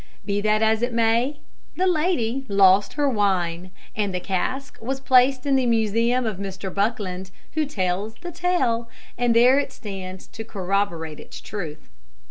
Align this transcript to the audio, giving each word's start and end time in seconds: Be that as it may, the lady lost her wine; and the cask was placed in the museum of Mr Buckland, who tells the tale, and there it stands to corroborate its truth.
Be 0.25 0.41
that 0.41 0.63
as 0.63 0.81
it 0.81 0.93
may, 0.93 1.41
the 1.77 1.85
lady 1.85 2.43
lost 2.47 2.93
her 2.93 3.07
wine; 3.07 3.69
and 3.95 4.11
the 4.11 4.19
cask 4.19 4.79
was 4.81 4.99
placed 4.99 5.45
in 5.45 5.55
the 5.55 5.67
museum 5.67 6.25
of 6.25 6.37
Mr 6.37 6.73
Buckland, 6.73 7.29
who 7.53 7.67
tells 7.67 8.15
the 8.15 8.31
tale, 8.31 8.89
and 9.15 9.35
there 9.35 9.59
it 9.59 9.71
stands 9.71 10.25
to 10.29 10.43
corroborate 10.43 11.19
its 11.19 11.39
truth. 11.39 11.87